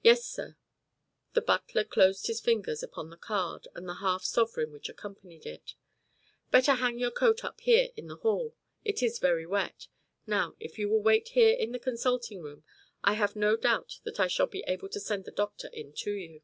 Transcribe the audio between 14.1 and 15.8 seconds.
I shall be able to send the doctor